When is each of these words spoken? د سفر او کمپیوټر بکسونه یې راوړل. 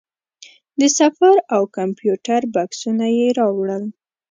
د 0.79 0.81
سفر 0.99 1.35
او 1.55 1.61
کمپیوټر 1.77 2.41
بکسونه 2.55 3.05
یې 3.17 3.27
راوړل. 3.39 3.83